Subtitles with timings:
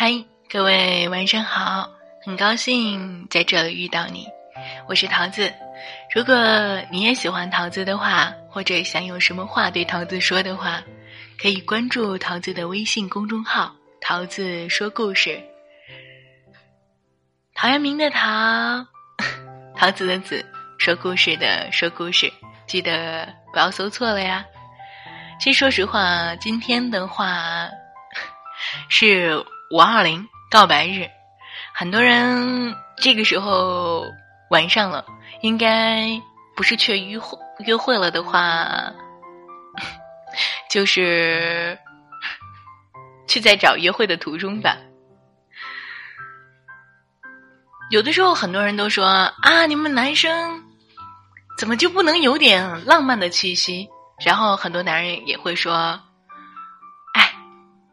[0.00, 1.90] 嗨，各位晚上好，
[2.24, 4.26] 很高兴在这里遇到你，
[4.88, 5.52] 我是桃子。
[6.14, 6.34] 如果
[6.90, 10.82] 你也喜欢桃子的话，或者想有什么话对桃子说的话，
[11.38, 15.38] 可以关注桃子的微信公众号“桃子说故事”。
[17.52, 18.26] 陶渊明的陶，
[19.76, 20.42] 桃子的子，
[20.78, 22.32] 说故事的说故事，
[22.66, 24.46] 记得不要搜错了呀。
[25.38, 27.68] 其实说实话，今天的话
[28.88, 31.08] 是五二零告白日，
[31.72, 34.04] 很多人这个时候
[34.50, 35.06] 晚上了，
[35.42, 36.20] 应该
[36.56, 38.92] 不是去约会约会了的话，
[40.68, 41.78] 就是
[43.28, 44.76] 去在找约会的途中吧。
[47.90, 50.64] 有的时候，很多人都说啊，你们男生
[51.56, 53.88] 怎么就不能有点浪漫的气息？
[54.24, 56.00] 然后很多男人也会说，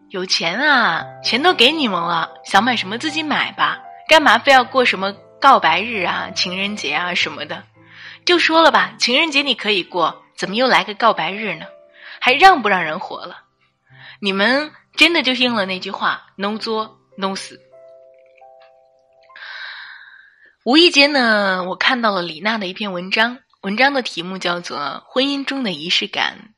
[0.10, 7.64] 有钱啊，钱都给你们了，想买什么自己买吧，干嘛非要过什么告白日啊、情人节啊什么的？
[8.26, 11.66] 就说了吧，情人节你可以过，怎么又来个告白日呢？
[12.20, 13.44] 还让不让人活了？
[14.20, 17.60] 你们真的就应了那句话：no 作 no 死。
[20.64, 26.54] 无意间呢，我看到了李娜的一篇文章，文章的题目叫做《婚姻中的仪式感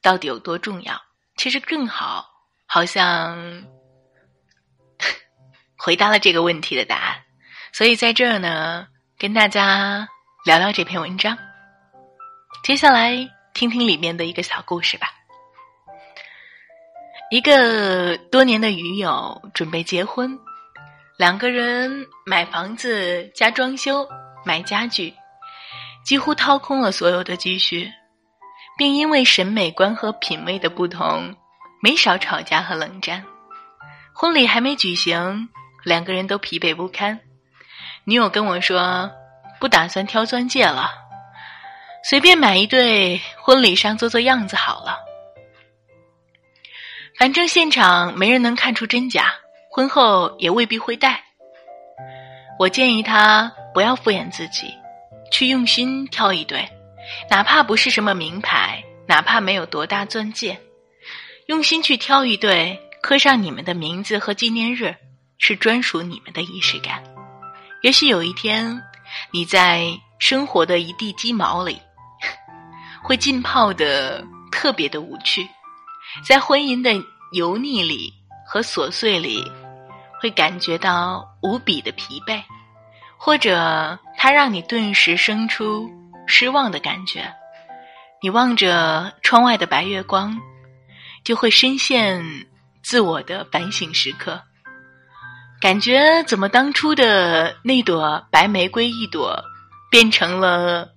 [0.00, 0.94] 到底有多重要》。
[1.36, 2.29] 其实更好，
[2.72, 3.64] 好像
[5.76, 7.16] 回答了这个问题的答案。
[7.72, 8.86] 所以在这儿呢，
[9.18, 10.08] 跟大家
[10.44, 11.36] 聊聊这篇文章。
[12.62, 15.08] 接下来听听里面的一个小故事吧。
[17.32, 20.38] 一个多年的鱼友准备结婚。
[21.18, 24.08] 两个人买房子、加装修、
[24.44, 25.12] 买家具，
[26.04, 27.90] 几乎掏空了所有的积蓄，
[28.78, 31.34] 并因为审美观和品味的不同，
[31.80, 33.24] 没少吵架和冷战。
[34.12, 35.48] 婚礼还没举行，
[35.84, 37.20] 两个人都疲惫不堪。
[38.04, 39.10] 女友跟我说
[39.58, 40.90] ：“不打算挑钻戒了，
[42.04, 44.98] 随便买一对，婚礼上做做样子好了。
[47.18, 49.34] 反正现场没人能看出真假。”
[49.72, 51.22] 婚后也未必会戴。
[52.58, 54.74] 我建议他不要敷衍自己，
[55.30, 56.68] 去用心挑一对，
[57.30, 60.58] 哪怕不是什么名牌，哪怕没有多大钻戒，
[61.50, 64.94] 用心去挑一对，刻上你们的名字和纪念日，
[65.36, 67.02] 是专属你们的仪式感。
[67.82, 68.80] 也许有一天，
[69.32, 71.82] 你在生活的一地鸡毛里，
[73.02, 75.44] 会浸泡的特别的无趣，
[76.24, 76.92] 在婚姻的
[77.32, 78.14] 油腻里
[78.46, 79.44] 和琐碎里。
[80.20, 82.40] 会感觉到无比的疲惫，
[83.16, 85.90] 或者它让你顿时生出
[86.28, 87.34] 失望的感觉。
[88.22, 90.38] 你望着窗外的白月光，
[91.24, 92.46] 就会深陷
[92.82, 94.42] 自我的反省时刻，
[95.60, 99.42] 感觉怎么当初的那朵白玫瑰一朵，
[99.90, 100.88] 变成了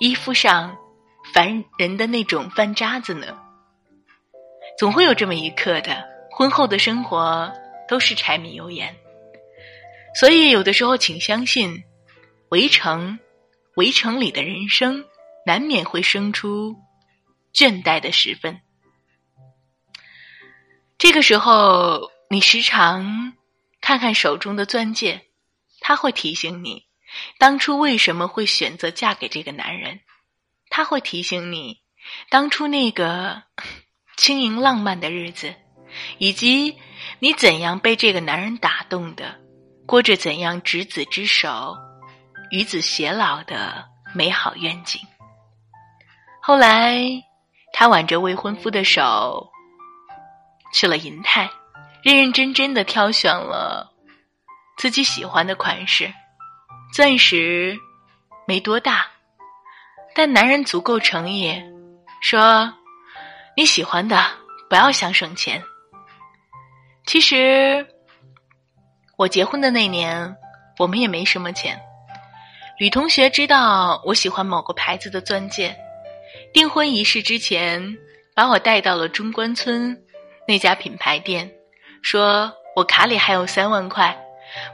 [0.00, 0.76] 衣服上
[1.32, 3.26] 烦人的那种饭渣子呢？
[4.78, 7.52] 总会有这么一刻的，婚后的生活。
[7.86, 8.96] 都是柴米油盐，
[10.18, 11.70] 所以有的时候，请相信，
[12.48, 13.10] 《围城》
[13.76, 15.04] 《围城》里的人生
[15.44, 16.74] 难免会生出
[17.52, 18.58] 倦怠的时分。
[21.04, 23.34] 这个时候，你时常
[23.82, 25.20] 看看手中的钻戒，
[25.80, 26.86] 他会提醒你
[27.38, 30.00] 当初为什么会选择嫁给这个男人，
[30.70, 31.82] 他会提醒你
[32.30, 33.42] 当初那个
[34.16, 35.54] 轻盈浪漫的日子。
[36.16, 36.74] 以及
[37.18, 39.38] 你怎样被这个男人打动的，
[39.86, 41.76] 过着怎样执子之手、
[42.50, 43.84] 与子偕老的
[44.14, 44.98] 美好愿景。
[46.40, 46.98] 后来，
[47.74, 49.50] 他挽着未婚夫的手
[50.74, 51.48] 去了银泰，
[52.02, 53.92] 认认真真的挑选了
[54.76, 56.12] 自己喜欢的款式，
[56.92, 57.78] 钻石
[58.44, 59.06] 没多大，
[60.16, 61.62] 但男人足够诚意，
[62.20, 62.74] 说
[63.56, 64.26] 你喜欢的，
[64.68, 65.62] 不要想省钱。
[67.06, 67.86] 其实，
[69.16, 70.36] 我结婚的那年，
[70.80, 71.80] 我们也没什么钱。
[72.78, 75.76] 吕同学知道我喜欢某个牌子的钻戒，
[76.52, 77.96] 订婚仪式之前，
[78.34, 79.96] 把我带到了中关村
[80.46, 81.50] 那家品牌店，
[82.02, 84.16] 说我卡里还有三万块，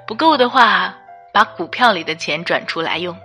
[0.06, 0.96] 不够的话，
[1.32, 3.16] 把股票里的钱转出来用。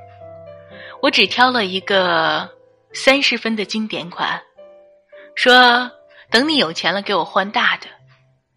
[1.01, 2.49] 我只挑了一个
[2.93, 4.41] 三十分的经典款，
[5.35, 5.91] 说
[6.29, 7.87] 等你有钱了给我换大的。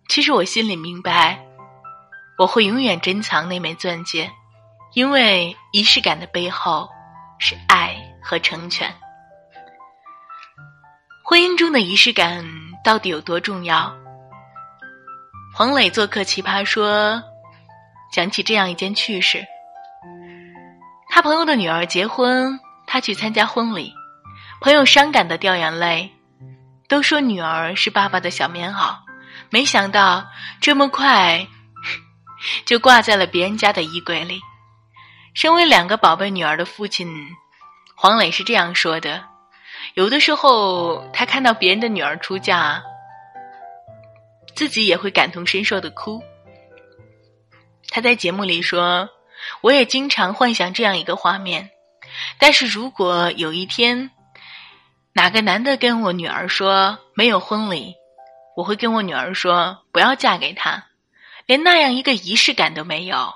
[0.08, 1.44] 其实我心里明白，
[2.38, 4.30] 我会永远珍藏那枚钻戒，
[4.94, 6.88] 因为仪式感的背后
[7.38, 8.94] 是爱和成全。
[11.24, 12.42] 婚姻中的仪式感
[12.84, 13.94] 到底有多重要？
[15.54, 17.14] 黄磊做客《奇葩说》，
[18.12, 19.44] 讲起这样一件趣事：
[21.08, 23.92] 他朋友的女儿结婚，他去参加婚礼，
[24.60, 26.12] 朋友伤感的掉眼泪，
[26.88, 28.96] 都说女儿是爸爸的小棉袄，
[29.50, 30.24] 没想到
[30.60, 31.46] 这么快
[32.64, 34.40] 就挂在了别人家的衣柜里。
[35.34, 37.08] 身为两个宝贝女儿的父亲，
[37.96, 39.24] 黄磊是这样说的：
[39.98, 42.80] 有的时候，他看到别人的女儿出嫁。
[44.54, 46.22] 自己也会感同身受的哭。
[47.88, 49.10] 他在节目里说
[49.60, 51.70] ：“我也经常幻想这样一个画面，
[52.38, 54.12] 但是如果有一天，
[55.14, 57.96] 哪个男的跟我女儿说没有婚礼，
[58.54, 60.86] 我会跟我女儿说不要嫁给他，
[61.44, 63.34] 连那样一个仪式感都没有，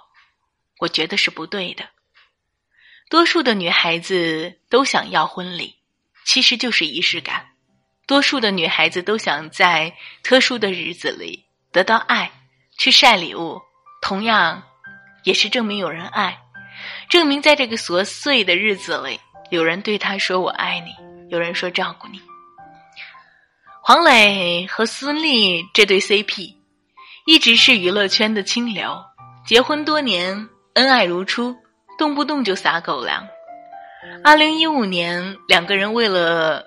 [0.79, 1.87] 我觉得是不对的。
[3.11, 5.82] 多数的女孩子都想要婚礼，
[6.25, 7.47] 其实就是仪式感。”
[8.07, 12.31] 多数的女孩子都想在特殊的日子里得到爱，
[12.77, 13.63] 去晒礼物，
[14.03, 14.63] 同样
[15.23, 16.39] 也是证明有人爱，
[17.09, 19.19] 证明在这个琐碎的日子里，
[19.51, 20.95] 有人对他说“我爱你”，
[21.31, 22.21] 有人说照顾你。
[23.81, 26.55] 黄磊和孙俪这对 CP
[27.25, 29.01] 一直是娱乐圈的清流，
[29.47, 31.57] 结婚多年，恩爱如初，
[31.99, 33.27] 动不动就撒狗粮。
[34.25, 36.67] 二零一五年，两个人为了。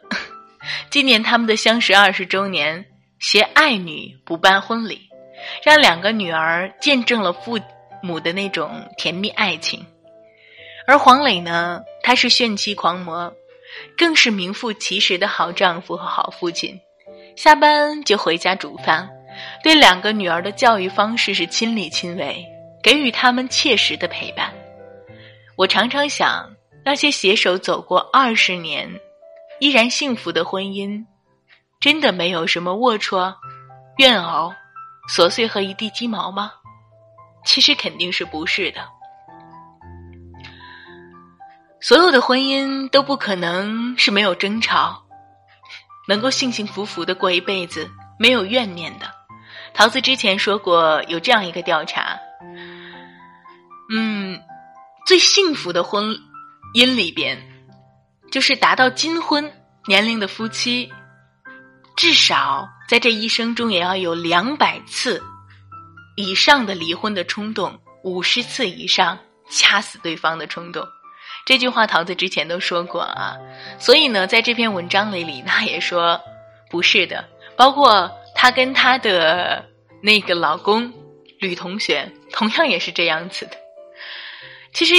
[0.90, 2.86] 今年他们的相识二十周年，
[3.20, 5.10] 携爱女补办婚礼，
[5.64, 7.60] 让两个女儿见证了父
[8.02, 9.86] 母的那种甜蜜爱情。
[10.88, 13.34] 而黄磊呢，他是炫妻狂魔，
[13.98, 16.80] 更是名副其实的好丈夫和好父亲。
[17.36, 19.10] 下班就回家煮饭，
[19.62, 22.46] 对两个女儿的教育方式是亲力亲为，
[22.82, 24.54] 给予他们切实的陪伴。
[25.58, 26.55] 我常常想，
[26.86, 29.02] 那些携手走过二十年。
[29.60, 31.06] 依然幸福的婚姻，
[31.80, 33.34] 真的没有什么龌龊、
[33.98, 34.54] 怨偶、
[35.10, 36.52] 琐碎和一地鸡毛吗？
[37.46, 38.82] 其实肯定是不是的。
[41.80, 45.06] 所有的婚姻都不可能是没有争吵，
[46.08, 47.90] 能够幸幸福福的过一辈子，
[48.20, 49.06] 没有怨念的。
[49.74, 52.20] 桃子之前说过，有这样一个调查，
[53.90, 54.42] 嗯，
[55.06, 56.18] 最幸福的婚
[56.76, 57.42] 姻里边。
[58.32, 59.50] 就是达到金婚
[59.88, 60.92] 年龄的夫妻，
[61.96, 65.24] 至少在这一生中也要有两百次
[66.18, 69.18] 以上的离婚的冲动，五十次以上
[69.50, 70.86] 掐死对方的冲动。
[71.46, 73.38] 这句话桃子之前都说过啊，
[73.80, 76.20] 所以呢，在这篇文章里，李娜也说
[76.70, 77.24] 不是的。
[77.56, 79.66] 包括她跟她的
[80.02, 80.92] 那个老公
[81.40, 83.52] 吕同学，同样也是这样子的。
[84.74, 84.96] 其实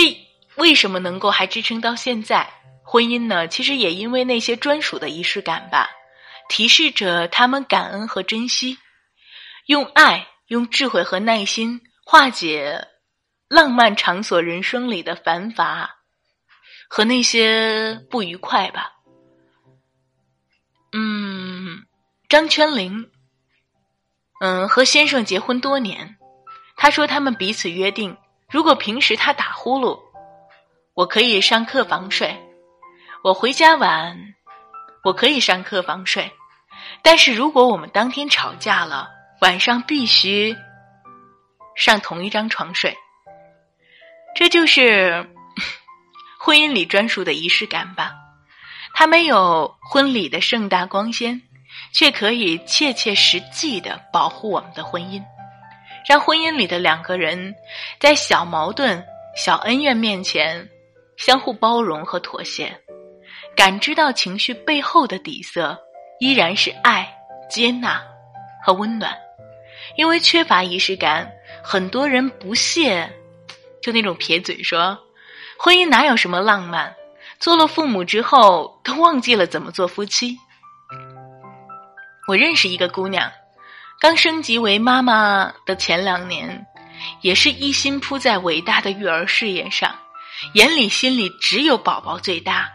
[0.56, 2.52] 为什么能够还支撑到现在？
[2.88, 5.90] 婚姻呢，其实也因为那些专属的仪式感吧，
[6.48, 8.78] 提示着他们感恩和珍惜，
[9.66, 12.86] 用爱、用智慧和耐心化解
[13.48, 15.96] 浪漫场所人生里的繁乏
[16.88, 18.92] 和那些不愉快吧。
[20.92, 21.84] 嗯，
[22.28, 23.10] 张泉灵，
[24.40, 26.16] 嗯，和先生结婚多年，
[26.76, 28.16] 他说他们彼此约定，
[28.48, 30.00] 如果平时他打呼噜，
[30.96, 32.34] 我可以上客房睡。
[33.22, 34.16] 我回家晚，
[35.04, 36.32] 我可以上客房睡，
[37.02, 39.06] 但是如果我们当天吵架了，
[39.42, 40.56] 晚上必须
[41.76, 42.96] 上同一张床睡。
[44.34, 45.28] 这就是
[46.40, 48.14] 婚姻里专属的仪式感吧？
[48.94, 51.42] 它没有婚礼的盛大光鲜，
[51.92, 55.22] 却可以切切实际的保护我们的婚姻，
[56.08, 57.54] 让婚姻里的两个人
[58.00, 59.04] 在小矛盾、
[59.36, 60.66] 小恩怨面前
[61.16, 62.80] 相互包容和妥协。
[63.56, 65.78] 感知到情绪背后的底色，
[66.20, 67.08] 依然是爱、
[67.50, 68.02] 接纳
[68.64, 69.16] 和温暖。
[69.96, 71.30] 因为缺乏仪式感，
[71.62, 73.10] 很多人不屑，
[73.80, 74.98] 就那种撇嘴说
[75.58, 76.94] ：“婚姻哪有什么浪漫？
[77.38, 80.36] 做了父母之后，都忘记了怎么做夫妻。”
[82.28, 83.30] 我认识一个姑娘，
[84.00, 86.66] 刚升级为妈妈的前两年，
[87.20, 89.94] 也是一心扑在伟大的育儿事业上，
[90.54, 92.68] 眼里心里只有宝宝最大。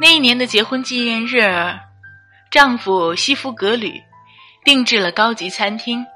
[0.00, 1.40] 那一年的结婚纪念日，
[2.50, 4.02] 丈夫西服革履，
[4.64, 6.06] 定制了高级餐厅，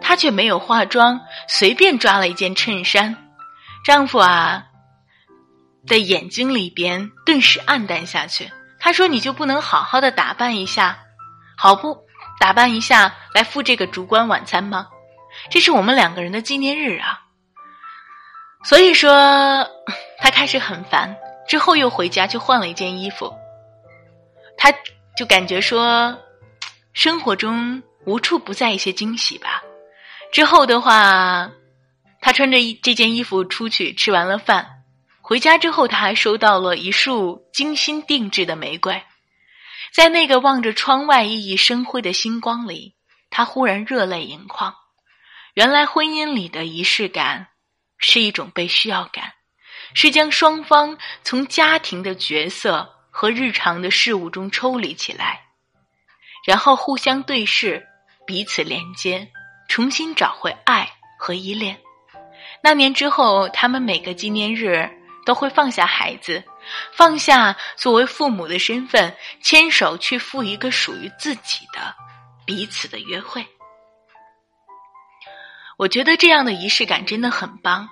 [0.00, 3.16] 她却没有化妆，随便抓了一件衬衫。
[3.84, 4.64] 丈夫啊
[5.86, 8.50] 在眼睛里边顿时暗淡下去。
[8.78, 10.98] 他说：“你就不能好好的打扮一下，
[11.56, 11.96] 好不
[12.38, 14.88] 打扮一下来赴这个烛光晚餐吗？
[15.50, 17.22] 这是我们两个人的纪念日啊。”
[18.64, 19.12] 所以说，
[20.18, 21.14] 他开始很烦。
[21.46, 23.32] 之后又回家，去换了一件衣服。
[24.56, 24.72] 他
[25.14, 26.18] 就感觉说，
[26.94, 29.62] 生活中无处不在一些惊喜吧。
[30.32, 31.50] 之后的话，
[32.22, 34.66] 他穿着这件衣服出去吃完了饭，
[35.20, 39.02] 回家之后他还收到了一束精心定制的玫瑰，
[39.92, 42.94] 在那个望着窗外熠熠生辉的星光里，
[43.28, 44.74] 他忽然热泪盈眶。
[45.52, 47.48] 原来婚姻里的仪式感
[47.98, 49.32] 是一种被需要感，
[49.94, 55.44] 是将双方从家庭的角色和日常的事物中抽离起来，
[56.46, 57.86] 然后互相对视，
[58.26, 59.30] 彼此连接。
[59.66, 61.80] 重新找回爱和依恋。
[62.62, 64.88] 那年之后，他们每个纪念日
[65.24, 66.44] 都会放下孩子，
[66.92, 71.94] 放下作为父母的身份，牵手去赴一个属于自己的
[72.44, 73.44] 彼此的约会。
[75.76, 77.88] 我觉得这样的仪式感真的很棒，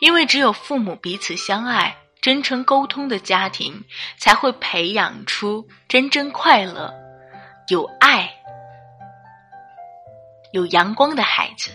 [0.00, 3.84] 因为只有父母彼此相爱、真诚沟通的家庭，
[4.18, 6.94] 才会培养出真正快乐、
[7.68, 8.32] 有爱。
[10.52, 11.70] 有阳光的孩子，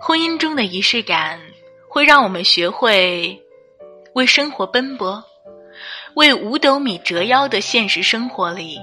[0.00, 1.40] 婚姻中的仪式感
[1.88, 3.40] 会让我们学会
[4.14, 5.22] 为生活奔波，
[6.14, 8.80] 为五斗米折腰的现实生活里，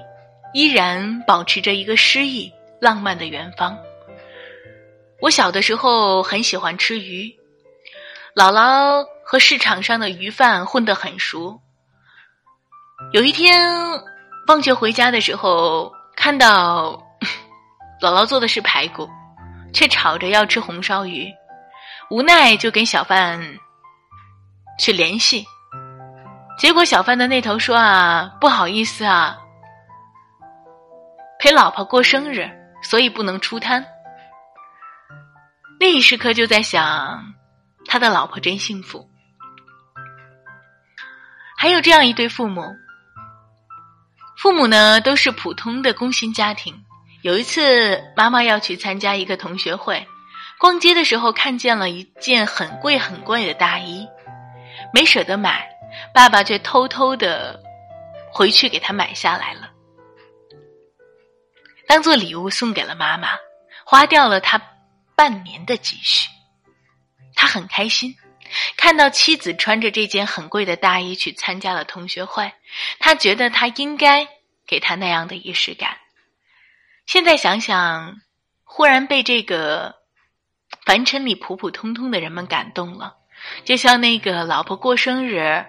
[0.54, 3.78] 依然保持着一个诗意浪漫的远方。
[5.24, 7.34] 我小的时候很喜欢吃鱼，
[8.36, 11.62] 姥姥和市场上的鱼贩混得很熟。
[13.13, 13.63] 有一天
[14.46, 17.01] 放学回家的时候，看到。
[18.03, 19.08] 姥姥做的是排骨，
[19.74, 21.32] 却吵着要吃红烧鱼，
[22.10, 23.39] 无奈就跟小贩
[24.77, 25.48] 去联系，
[26.60, 29.39] 结果小贩的那头说啊，不好意思啊，
[31.39, 32.46] 陪老婆过生日，
[32.82, 33.86] 所以不能出摊。
[35.84, 37.34] 那一时刻就在想，
[37.88, 39.06] 他的老婆真幸福。
[41.58, 42.63] 还有这样一对父母，
[44.38, 46.74] 父母呢都是普通的工薪家庭。
[47.22, 50.08] 有一次，妈妈要去参加一个同学会，
[50.58, 54.08] 逛街的时候看见了一件很贵很贵的大衣，
[54.94, 55.68] 没舍得买，
[56.13, 57.62] 爸爸却偷偷的
[58.32, 59.70] 回去给他买下来了，
[61.86, 63.32] 当做礼物送给了妈妈，
[63.84, 64.58] 花掉了他
[65.15, 66.29] 半年的积蓄。
[67.36, 68.15] 他很开心，
[68.77, 72.53] 看到妻子穿着这件很贵的大衣去参加了同学会，
[73.00, 74.27] 他觉得他应该
[74.67, 75.98] 给他那样的仪式感。
[77.05, 78.22] 现在想想，
[78.63, 79.96] 忽然被这个
[80.86, 83.17] 凡尘里普普通通的人们感动了，
[83.65, 85.65] 就像那个老婆过生日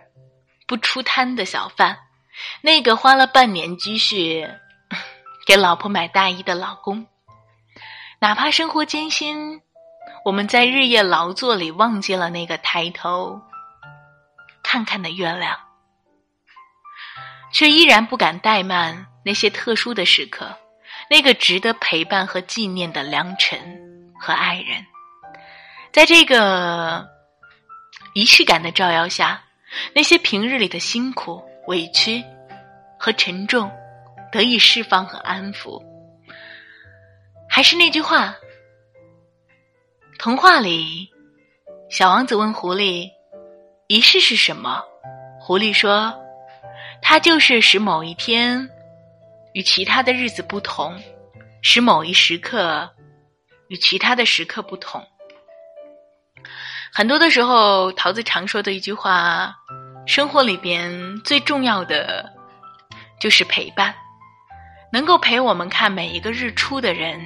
[0.66, 1.98] 不出摊的小贩，
[2.60, 4.46] 那个花了半年积蓄
[5.46, 7.06] 给老婆买大衣的老公。
[8.24, 9.60] 哪怕生活艰辛，
[10.24, 13.38] 我们在日夜劳作里忘记了那个抬头
[14.62, 15.54] 看看的月亮，
[17.52, 20.56] 却依然不敢怠慢那些特殊的时刻。
[21.10, 23.60] 那个值得陪伴和纪念的良辰
[24.18, 24.86] 和爱人，
[25.92, 27.06] 在这个
[28.14, 29.44] 仪式感的照耀下，
[29.94, 32.24] 那些平日里的辛苦、委屈
[32.98, 33.70] 和沉重
[34.32, 35.78] 得以释放和安抚。
[37.54, 38.34] 还是那句话，
[40.18, 41.08] 童话里，
[41.88, 43.08] 小王子问狐狸
[43.86, 44.82] ：“仪式是什么？”
[45.40, 46.12] 狐狸说
[47.00, 48.68] ：“它就是使某一天。”
[49.54, 51.00] 与其他的日子不同，
[51.62, 52.92] 使某一时刻
[53.68, 55.00] 与其他的时刻不同。
[56.92, 59.54] 很多的时候，桃子常说的一句话：
[60.08, 62.28] 生活里边最重要的
[63.20, 63.94] 就是陪伴。
[64.92, 67.20] 能够陪我们看每一个日出的人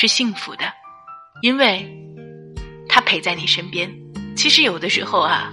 [0.00, 0.72] 是幸福的，
[1.42, 1.84] 因为
[2.88, 3.92] 他陪在你身边。
[4.36, 5.52] 其实有的时候啊，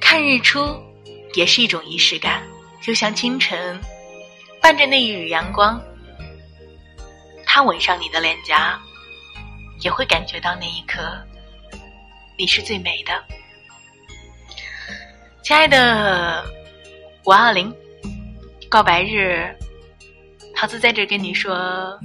[0.00, 0.74] 看日出
[1.34, 2.42] 也是一种仪式感。
[2.80, 3.78] 就像清晨，
[4.62, 5.78] 伴着那一缕阳光，
[7.44, 8.80] 他吻上你的脸颊，
[9.82, 11.02] 也会感觉到那一刻，
[12.38, 13.22] 你是最美的。
[15.42, 16.42] 亲爱的
[17.26, 17.70] 五二零
[18.70, 19.54] 告白日，
[20.56, 22.00] 桃子在这跟你说，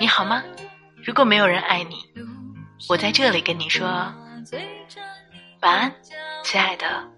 [0.00, 0.42] 你好吗？
[1.04, 1.94] 如果没有人爱你，
[2.88, 3.86] 我在这里跟你说
[5.60, 5.94] 晚安。
[6.42, 7.08] 亲爱的，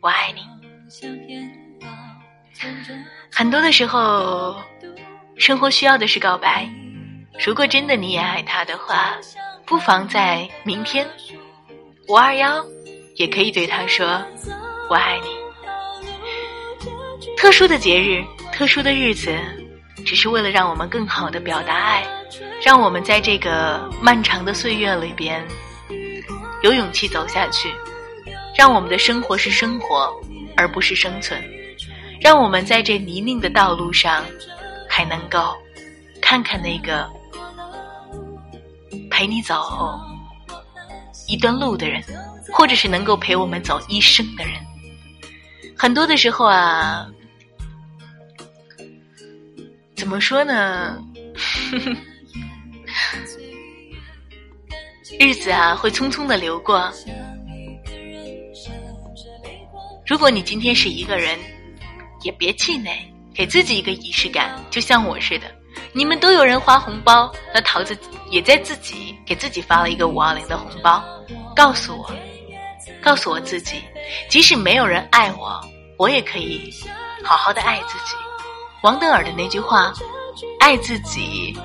[0.00, 0.42] 我爱你。
[3.30, 4.60] 很多的时候，
[5.36, 6.68] 生活需要的是告白。
[7.46, 9.16] 如果真的你也爱他的话，
[9.64, 11.08] 不妨在明天
[12.08, 12.66] 五二幺，
[13.14, 14.20] 也可以对他说
[14.90, 15.28] “我爱你”。
[17.38, 19.38] 特殊的节日，特殊的日子，
[20.04, 22.04] 只是为了让我们更好的表达爱，
[22.60, 25.40] 让我们在这个漫长的岁月里边
[26.62, 27.72] 有勇气走下去。
[28.56, 30.12] 让我们的生活是生活，
[30.56, 31.40] 而不是生存。
[32.20, 34.24] 让我们在这泥泞的道路上，
[34.88, 35.56] 还能够
[36.20, 37.08] 看看那个
[39.12, 39.96] 陪你走
[41.28, 42.02] 一段路的人，
[42.52, 44.54] 或者是能够陪我们走一生的人。
[45.76, 47.06] 很多的时候啊，
[49.98, 50.96] 怎么说呢？
[55.18, 56.88] 日子啊，会匆匆的流过。
[60.06, 61.36] 如果你今天是一个人，
[62.22, 62.92] 也别气馁，
[63.34, 65.52] 给自己一个仪式感，就像我似的。
[65.92, 67.98] 你们都有人发红包，那桃子
[68.30, 71.02] 也在自己给自己发了一个五二零的红包，
[71.56, 72.14] 告诉我，
[73.02, 73.82] 告诉我自己，
[74.30, 75.60] 即使没有人爱我，
[75.96, 76.72] 我也可以
[77.24, 78.14] 好好的爱自己。
[78.82, 79.92] 王德尔的那句话
[80.60, 81.58] ：“爱自己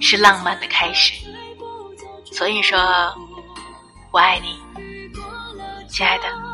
[0.00, 1.26] 是浪漫的开始。”
[2.32, 2.78] 所以说，
[4.10, 4.58] 我爱你，
[5.88, 6.47] 亲爱的。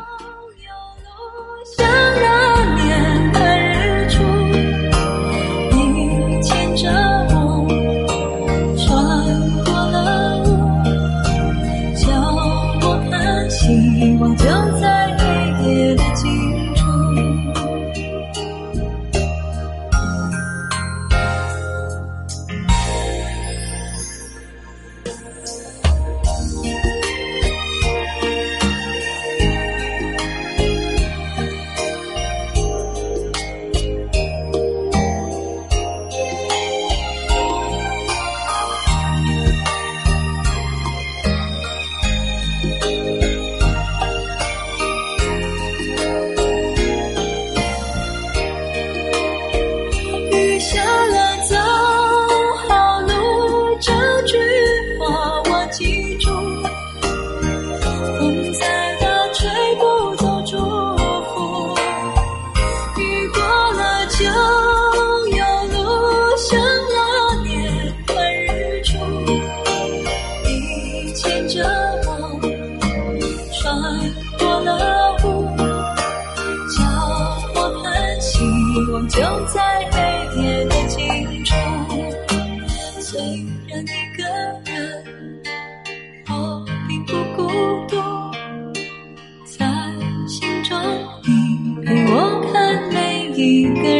[93.73, 93.94] 在